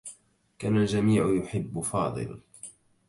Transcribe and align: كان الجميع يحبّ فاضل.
كان 0.59 0.77
الجميع 0.77 1.35
يحبّ 1.43 1.79
فاضل. 1.81 2.39